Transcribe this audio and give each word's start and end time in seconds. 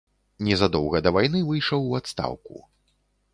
Незадоўга 0.45 1.01
да 1.07 1.13
вайны 1.17 1.41
выйшаў 1.51 1.85
у 1.91 1.93
адстаўку. 1.99 2.65